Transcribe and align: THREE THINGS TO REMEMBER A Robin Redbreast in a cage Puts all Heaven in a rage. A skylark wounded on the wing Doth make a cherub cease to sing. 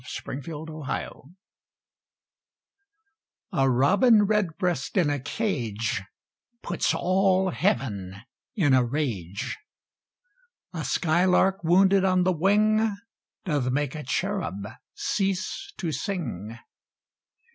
THREE 0.03 0.37
THINGS 0.41 0.45
TO 0.47 0.63
REMEMBER 0.65 1.19
A 3.51 3.69
Robin 3.69 4.23
Redbreast 4.25 4.97
in 4.97 5.11
a 5.11 5.19
cage 5.19 6.01
Puts 6.63 6.95
all 6.95 7.51
Heaven 7.51 8.15
in 8.55 8.73
a 8.73 8.83
rage. 8.83 9.59
A 10.73 10.83
skylark 10.83 11.63
wounded 11.63 12.03
on 12.03 12.23
the 12.23 12.33
wing 12.33 12.97
Doth 13.45 13.69
make 13.71 13.93
a 13.93 14.01
cherub 14.01 14.67
cease 14.95 15.71
to 15.77 15.91
sing. 15.91 16.57